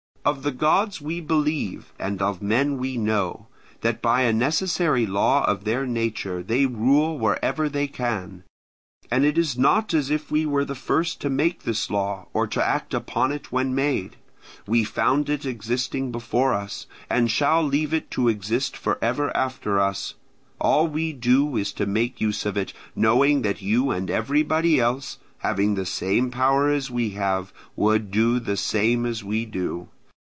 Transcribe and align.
Of 0.23 0.43
the 0.43 0.51
gods 0.51 1.01
we 1.01 1.19
believe, 1.19 1.93
and 1.97 2.21
of 2.21 2.43
men 2.43 2.77
we 2.77 2.95
know, 2.95 3.47
that 3.81 4.03
by 4.03 4.21
a 4.21 4.31
necessary 4.31 5.07
law 5.07 5.43
of 5.45 5.63
their 5.63 5.87
nature 5.87 6.43
they 6.43 6.67
rule 6.67 7.17
wherever 7.17 7.67
they 7.67 7.87
can. 7.87 8.43
And 9.09 9.25
it 9.25 9.35
is 9.35 9.57
not 9.57 9.95
as 9.95 10.11
if 10.11 10.29
we 10.29 10.45
were 10.45 10.63
the 10.63 10.75
first 10.75 11.21
to 11.21 11.29
make 11.31 11.63
this 11.63 11.89
law, 11.89 12.27
or 12.33 12.45
to 12.45 12.63
act 12.63 12.93
upon 12.93 13.31
it 13.31 13.51
when 13.51 13.73
made: 13.73 14.17
we 14.67 14.83
found 14.83 15.27
it 15.27 15.43
existing 15.43 16.11
before 16.11 16.53
us, 16.53 16.85
and 17.09 17.31
shall 17.31 17.63
leave 17.63 17.91
it 17.91 18.11
to 18.11 18.27
exist 18.27 18.77
for 18.77 18.99
ever 19.03 19.35
after 19.35 19.79
us; 19.79 20.13
all 20.59 20.87
we 20.87 21.13
do 21.13 21.57
is 21.57 21.71
to 21.71 21.87
make 21.87 22.21
use 22.21 22.45
of 22.45 22.55
it, 22.57 22.73
knowing 22.95 23.41
that 23.41 23.63
you 23.63 23.89
and 23.89 24.11
everybody 24.11 24.79
else, 24.79 25.17
having 25.39 25.73
the 25.73 25.83
same 25.87 26.29
power 26.29 26.69
as 26.69 26.91
we 26.91 27.09
have, 27.09 27.51
would 27.75 28.11
do 28.11 28.39
the 28.39 28.55
same 28.57 29.07
as 29.07 29.23
we 29.23 29.45
do. 29.47 29.87